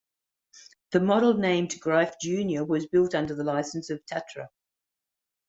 The 0.93 0.99
model 0.99 1.35
named 1.35 1.79
"Greif 1.79 2.13
Junior" 2.19 2.65
was 2.65 2.87
built 2.87 3.13
under 3.13 3.35
the 3.35 3.43
licence 3.43 3.91
of 3.91 4.03
Tatra. 4.07 4.47